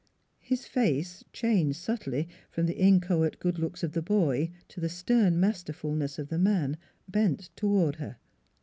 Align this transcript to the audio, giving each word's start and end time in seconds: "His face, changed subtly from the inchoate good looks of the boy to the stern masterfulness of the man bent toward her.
"His 0.39 0.65
face, 0.65 1.23
changed 1.31 1.77
subtly 1.77 2.27
from 2.49 2.65
the 2.65 2.75
inchoate 2.75 3.37
good 3.37 3.59
looks 3.59 3.83
of 3.83 3.91
the 3.91 4.01
boy 4.01 4.49
to 4.69 4.79
the 4.79 4.89
stern 4.89 5.39
masterfulness 5.39 6.17
of 6.17 6.29
the 6.29 6.39
man 6.39 6.77
bent 7.07 7.51
toward 7.55 7.97
her. 7.97 8.17